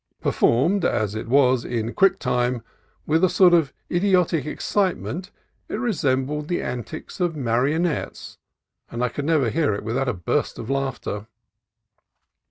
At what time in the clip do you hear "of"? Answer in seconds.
3.53-3.71, 7.19-7.35, 10.57-10.71